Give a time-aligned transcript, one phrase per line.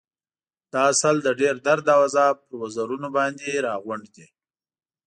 [0.73, 4.27] دا عسل د ډېر درد او عذاب پر وزرونو باندې راغونډ دی.